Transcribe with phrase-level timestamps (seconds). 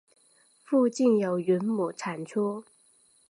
[0.63, 2.63] 附近有云母产出。